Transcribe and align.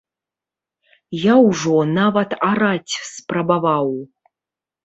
Я 1.31 1.35
ўжо 1.49 1.75
нават 1.99 2.29
араць 2.49 2.93
спрабаваў. 3.13 3.87